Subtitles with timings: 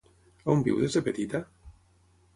[0.53, 1.43] On viu des de petita?